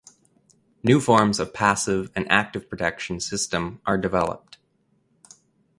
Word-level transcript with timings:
New 0.81 0.99
forms 0.99 1.39
of 1.39 1.53
passive 1.53 2.09
and 2.15 2.25
Active 2.31 2.67
protection 2.67 3.19
system 3.19 3.79
are 3.85 3.99
developed. 3.99 4.57